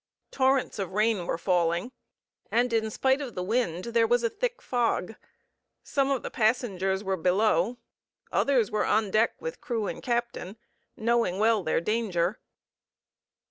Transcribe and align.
Torrents 0.31 0.79
of 0.79 0.93
rain 0.93 1.27
were 1.27 1.37
falling, 1.37 1.91
and 2.49 2.73
in 2.73 2.89
spite 2.89 3.21
of 3.21 3.35
the 3.35 3.43
wind 3.43 3.83
there 3.85 4.07
was 4.07 4.23
a 4.23 4.31
thick 4.31 4.59
fog. 4.59 5.13
Some 5.83 6.09
of 6.09 6.23
the 6.23 6.31
passengers 6.31 7.03
were 7.03 7.15
below, 7.17 7.77
others 8.31 8.71
were 8.71 8.83
on 8.83 9.11
deck 9.11 9.35
with 9.39 9.61
crew 9.61 9.85
and 9.85 10.01
captain, 10.01 10.57
knowing 10.97 11.37
well 11.37 11.61
their 11.61 11.81
danger. 11.81 12.39